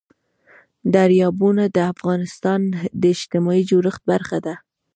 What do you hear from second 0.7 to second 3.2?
دریابونه د افغانستان د